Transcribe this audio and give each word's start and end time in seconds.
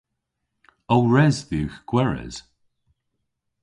O 0.95 0.97
res 1.13 1.37
dhywgh 1.49 1.77
gweres? 1.89 2.35